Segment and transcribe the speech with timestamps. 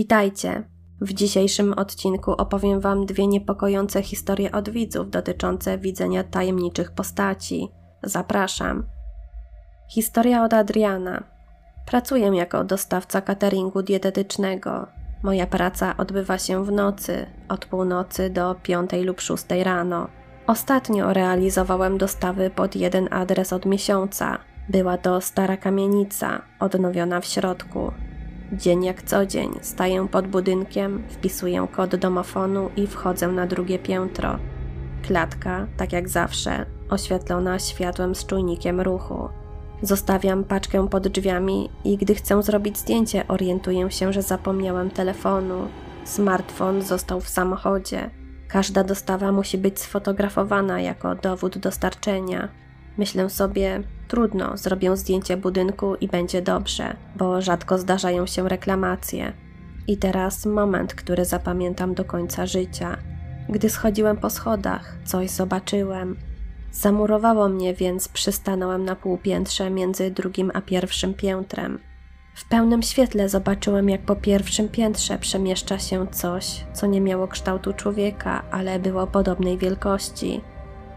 [0.00, 0.62] Witajcie!
[1.00, 7.68] W dzisiejszym odcinku opowiem Wam dwie niepokojące historie od widzów dotyczące widzenia tajemniczych postaci.
[8.02, 8.86] Zapraszam.
[9.90, 11.24] Historia od Adriana.
[11.86, 14.86] Pracuję jako dostawca cateringu dietetycznego.
[15.22, 20.08] Moja praca odbywa się w nocy, od północy do piątej lub szóstej rano.
[20.46, 24.38] Ostatnio realizowałem dostawy pod jeden adres od miesiąca.
[24.68, 27.92] Była to stara kamienica, odnowiona w środku.
[28.52, 34.38] Dzień jak co dzień staję pod budynkiem, wpisuję kod domofonu i wchodzę na drugie piętro.
[35.02, 39.28] Klatka, tak jak zawsze, oświetlona światłem z czujnikiem ruchu.
[39.82, 45.68] Zostawiam paczkę pod drzwiami i gdy chcę zrobić zdjęcie, orientuję się, że zapomniałem telefonu.
[46.04, 48.10] Smartfon został w samochodzie.
[48.48, 52.48] Każda dostawa musi być sfotografowana jako dowód dostarczenia.
[52.98, 59.32] Myślę sobie, trudno, zrobię zdjęcie budynku i będzie dobrze, bo rzadko zdarzają się reklamacje.
[59.88, 62.96] I teraz moment, który zapamiętam do końca życia.
[63.48, 66.16] Gdy schodziłem po schodach, coś zobaczyłem.
[66.72, 71.78] Zamurowało mnie, więc przystanąłem na półpiętrze między drugim a pierwszym piętrem.
[72.34, 77.72] W pełnym świetle zobaczyłem, jak po pierwszym piętrze przemieszcza się coś, co nie miało kształtu
[77.72, 80.40] człowieka, ale było podobnej wielkości.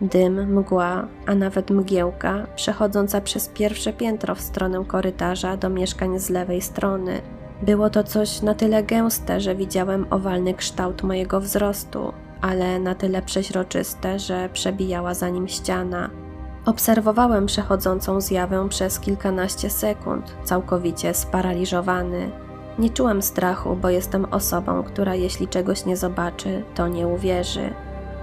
[0.00, 6.30] Dym, mgła, a nawet mgiełka przechodząca przez pierwsze piętro w stronę korytarza do mieszkań z
[6.30, 7.20] lewej strony.
[7.62, 13.22] Było to coś na tyle gęste, że widziałem owalny kształt mojego wzrostu, ale na tyle
[13.22, 16.10] przeźroczyste, że przebijała za nim ściana.
[16.66, 22.30] Obserwowałem przechodzącą zjawę przez kilkanaście sekund, całkowicie sparaliżowany.
[22.78, 27.70] Nie czułem strachu, bo jestem osobą, która jeśli czegoś nie zobaczy, to nie uwierzy.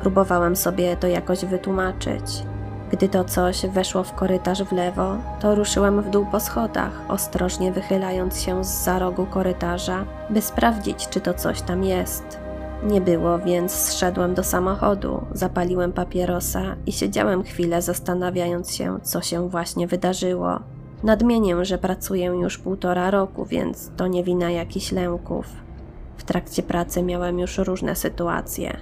[0.00, 2.42] Próbowałem sobie to jakoś wytłumaczyć.
[2.90, 7.72] Gdy to coś weszło w korytarz w lewo, to ruszyłem w dół po schodach, ostrożnie
[7.72, 12.38] wychylając się z za rogu korytarza, by sprawdzić, czy to coś tam jest.
[12.82, 19.48] Nie było, więc zszedłem do samochodu, zapaliłem papierosa i siedziałem chwilę zastanawiając się, co się
[19.48, 20.60] właśnie wydarzyło.
[21.02, 25.46] Nadmienię, że pracuję już półtora roku, więc to nie wina jakichś lęków.
[26.16, 28.76] W trakcie pracy miałem już różne sytuacje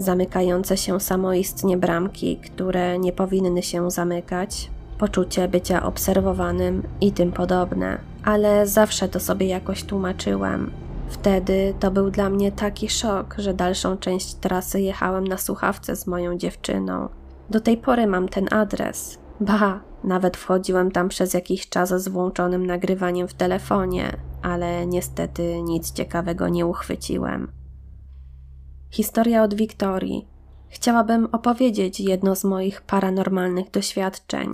[0.00, 7.98] zamykające się samoistnie bramki, które nie powinny się zamykać, poczucie bycia obserwowanym i tym podobne,
[8.24, 10.70] ale zawsze to sobie jakoś tłumaczyłem.
[11.08, 16.06] Wtedy to był dla mnie taki szok, że dalszą część trasy jechałem na słuchawce z
[16.06, 17.08] moją dziewczyną.
[17.50, 19.18] Do tej pory mam ten adres.
[19.40, 25.92] Ba, nawet wchodziłem tam przez jakiś czas z włączonym nagrywaniem w telefonie, ale niestety nic
[25.92, 27.59] ciekawego nie uchwyciłem.
[28.90, 30.28] Historia od Wiktorii.
[30.68, 34.50] Chciałabym opowiedzieć jedno z moich paranormalnych doświadczeń.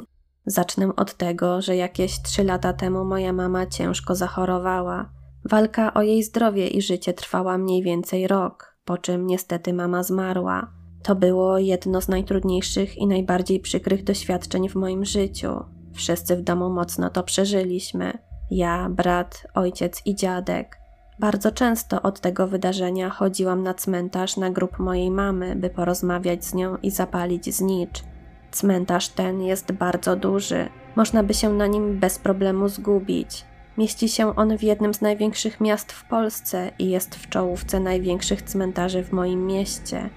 [0.47, 5.11] Zacznę od tego, że jakieś trzy lata temu moja mama ciężko zachorowała.
[5.45, 10.71] Walka o jej zdrowie i życie trwała mniej więcej rok, po czym niestety mama zmarła.
[11.03, 15.65] To było jedno z najtrudniejszych i najbardziej przykrych doświadczeń w moim życiu.
[15.95, 18.19] Wszyscy w domu mocno to przeżyliśmy.
[18.51, 20.86] Ja, brat, ojciec i dziadek.
[21.19, 26.55] Bardzo często od tego wydarzenia chodziłam na cmentarz na grób mojej mamy, by porozmawiać z
[26.55, 28.03] nią i zapalić znicz.
[28.51, 33.45] Cmentarz ten jest bardzo duży, można by się na nim bez problemu zgubić.
[33.79, 38.43] Mieści się on w jednym z największych miast w Polsce i jest w czołówce największych
[38.43, 40.11] cmentarzy w moim mieście.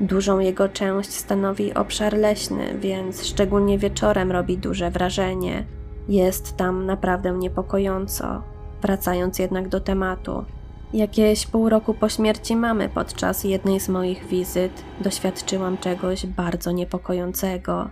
[0.00, 5.64] Dużą jego część stanowi obszar leśny, więc szczególnie wieczorem robi duże wrażenie.
[6.08, 8.51] Jest tam naprawdę niepokojąco.
[8.82, 10.44] Wracając jednak do tematu.
[10.92, 17.88] Jakieś pół roku po śmierci mamy podczas jednej z moich wizyt doświadczyłam czegoś bardzo niepokojącego.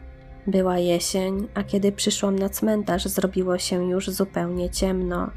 [0.47, 5.31] Była jesień, a kiedy przyszłam na cmentarz, zrobiło się już zupełnie ciemno.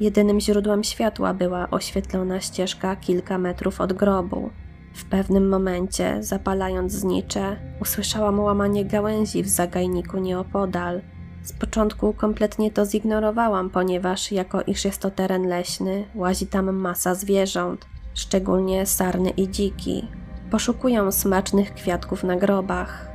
[0.00, 4.50] Jedynym źródłem światła była oświetlona ścieżka kilka metrów od grobu.
[4.94, 11.00] W pewnym momencie, zapalając znicze, usłyszałam łamanie gałęzi w zagajniku nieopodal–
[11.48, 17.14] z początku kompletnie to zignorowałam, ponieważ jako iż jest to teren leśny, łazi tam masa
[17.14, 20.08] zwierząt, szczególnie sarny i dziki.
[20.50, 23.08] Poszukują smacznych kwiatków na grobach.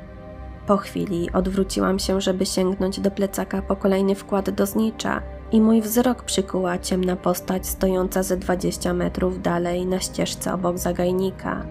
[0.67, 5.21] Po chwili odwróciłam się, żeby sięgnąć do plecaka po kolejny wkład do znicza
[5.51, 11.65] i mój wzrok przykuła ciemna postać stojąca ze 20 metrów dalej na ścieżce obok zagajnika.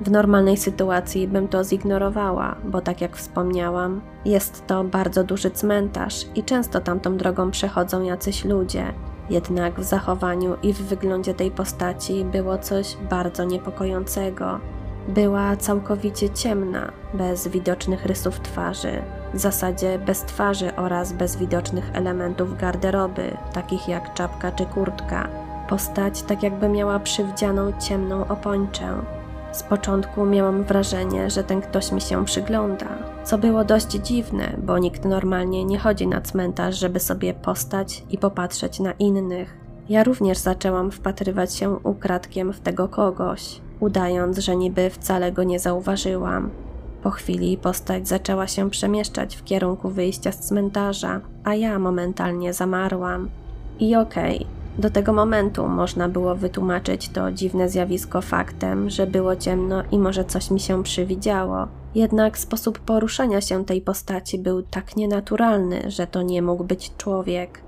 [0.00, 6.26] W normalnej sytuacji bym to zignorowała, bo tak jak wspomniałam, jest to bardzo duży cmentarz
[6.34, 8.84] i często tamtą drogą przechodzą jacyś ludzie.
[9.30, 14.60] Jednak w zachowaniu i w wyglądzie tej postaci było coś bardzo niepokojącego.
[15.08, 19.02] Była całkowicie ciemna, bez widocznych rysów twarzy,
[19.34, 25.28] w zasadzie bez twarzy oraz bez widocznych elementów garderoby, takich jak czapka czy kurtka.
[25.68, 29.17] Postać tak jakby miała przywdzianą ciemną opończę.
[29.52, 32.86] Z początku miałam wrażenie, że ten ktoś mi się przygląda,
[33.24, 38.18] co było dość dziwne, bo nikt normalnie nie chodzi na cmentarz, żeby sobie postać i
[38.18, 39.56] popatrzeć na innych.
[39.88, 45.58] Ja również zaczęłam wpatrywać się ukradkiem w tego kogoś, udając, że niby wcale go nie
[45.58, 46.50] zauważyłam.
[47.02, 53.28] Po chwili postać zaczęła się przemieszczać w kierunku wyjścia z cmentarza, a ja momentalnie zamarłam.
[53.80, 59.36] I okej, okay, do tego momentu można było wytłumaczyć to dziwne zjawisko faktem, że było
[59.36, 61.68] ciemno i może coś mi się przywidziało.
[61.94, 67.62] Jednak sposób poruszania się tej postaci był tak nienaturalny, że to nie mógł być człowiek.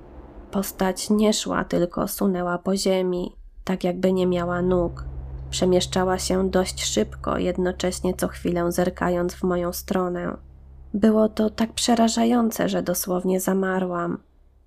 [0.50, 5.04] Postać nie szła, tylko sunęła po ziemi, tak jakby nie miała nóg.
[5.50, 10.36] Przemieszczała się dość szybko, jednocześnie co chwilę zerkając w moją stronę.
[10.94, 14.18] Było to tak przerażające, że dosłownie zamarłam.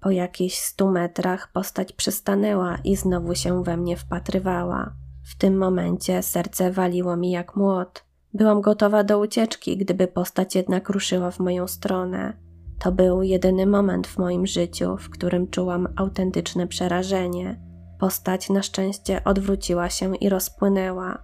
[0.03, 4.94] Po jakichś stu metrach postać przystanęła i znowu się we mnie wpatrywała.
[5.23, 8.03] W tym momencie serce waliło mi jak młot.
[8.33, 12.33] Byłam gotowa do ucieczki, gdyby postać jednak ruszyła w moją stronę.
[12.79, 17.59] To był jedyny moment w moim życiu, w którym czułam autentyczne przerażenie.
[18.00, 21.17] Postać na szczęście odwróciła się i rozpłynęła.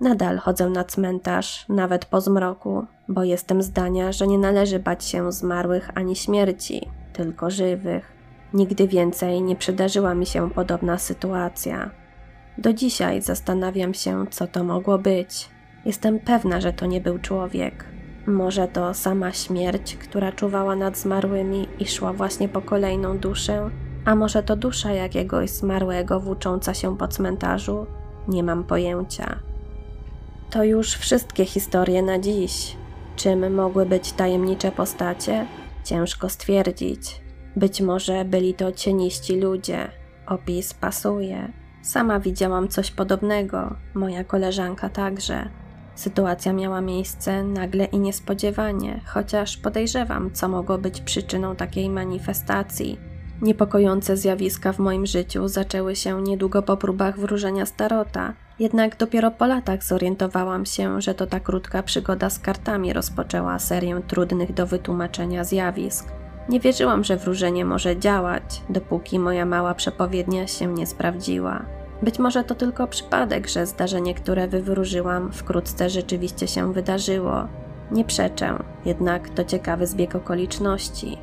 [0.00, 5.32] Nadal chodzę na cmentarz, nawet po zmroku, bo jestem zdania, że nie należy bać się
[5.32, 8.12] zmarłych ani śmierci, tylko żywych.
[8.54, 11.90] Nigdy więcej nie przydarzyła mi się podobna sytuacja.
[12.58, 15.48] Do dzisiaj zastanawiam się, co to mogło być.
[15.84, 17.84] Jestem pewna, że to nie był człowiek.
[18.26, 23.70] Może to sama śmierć, która czuwała nad zmarłymi i szła właśnie po kolejną duszę,
[24.04, 27.86] a może to dusza jakiegoś zmarłego włócząca się po cmentarzu?
[28.28, 29.38] Nie mam pojęcia.
[30.50, 32.76] To już wszystkie historie na dziś.
[33.16, 35.46] Czym mogły być tajemnicze postacie?
[35.84, 37.20] Ciężko stwierdzić.
[37.56, 39.88] Być może byli to cieniści ludzie.
[40.26, 41.52] Opis pasuje.
[41.82, 45.48] Sama widziałam coś podobnego, moja koleżanka także.
[45.94, 53.11] Sytuacja miała miejsce nagle i niespodziewanie, chociaż podejrzewam, co mogło być przyczyną takiej manifestacji.
[53.42, 59.46] Niepokojące zjawiska w moim życiu zaczęły się niedługo po próbach wróżenia starota, jednak dopiero po
[59.46, 65.44] latach zorientowałam się, że to ta krótka przygoda z kartami rozpoczęła serię trudnych do wytłumaczenia
[65.44, 66.08] zjawisk.
[66.48, 71.64] Nie wierzyłam, że wróżenie może działać, dopóki moja mała przepowiednia się nie sprawdziła.
[72.02, 77.48] Być może to tylko przypadek, że zdarzenie, które wywróżyłam, wkrótce rzeczywiście się wydarzyło.
[77.90, 81.18] Nie przeczę, jednak to ciekawy zbieg okoliczności.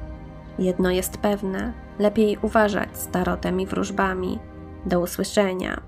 [0.60, 4.40] Jedno jest pewne: lepiej uważać z tarotem i wróżbami.
[4.86, 5.82] Do usłyszenia.